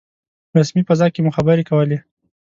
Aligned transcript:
رسمي 0.59 0.81
فضا 0.89 1.07
کې 1.13 1.19
مو 1.25 1.31
خبرې 1.37 1.63
کولې. 1.69 1.97